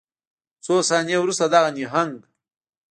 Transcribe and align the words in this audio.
څو 0.65 0.75
ثانیې 0.89 1.17
وروسته 1.21 1.45
دغه 1.53 1.69
نهنګ 1.77 2.15